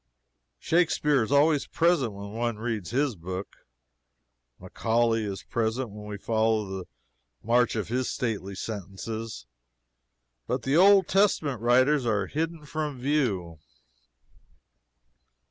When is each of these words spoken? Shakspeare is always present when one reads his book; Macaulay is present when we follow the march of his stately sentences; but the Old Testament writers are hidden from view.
Shakspeare 0.57 1.21
is 1.21 1.31
always 1.31 1.67
present 1.67 2.13
when 2.13 2.31
one 2.31 2.57
reads 2.57 2.89
his 2.89 3.15
book; 3.15 3.55
Macaulay 4.57 5.23
is 5.23 5.43
present 5.43 5.91
when 5.91 6.07
we 6.07 6.17
follow 6.17 6.65
the 6.65 6.85
march 7.43 7.75
of 7.75 7.89
his 7.89 8.09
stately 8.09 8.55
sentences; 8.55 9.45
but 10.47 10.63
the 10.63 10.75
Old 10.75 11.07
Testament 11.07 11.61
writers 11.61 12.03
are 12.07 12.25
hidden 12.25 12.65
from 12.65 12.97
view. 12.99 13.59